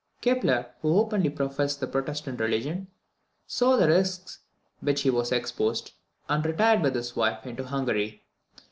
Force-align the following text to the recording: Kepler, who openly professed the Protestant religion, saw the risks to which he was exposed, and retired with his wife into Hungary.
Kepler, 0.21 0.71
who 0.81 0.97
openly 0.97 1.29
professed 1.29 1.79
the 1.79 1.85
Protestant 1.85 2.39
religion, 2.39 2.87
saw 3.45 3.75
the 3.77 3.87
risks 3.87 4.39
to 4.79 4.85
which 4.87 5.01
he 5.01 5.11
was 5.11 5.31
exposed, 5.31 5.91
and 6.27 6.43
retired 6.43 6.81
with 6.81 6.95
his 6.95 7.15
wife 7.15 7.45
into 7.45 7.65
Hungary. 7.65 8.23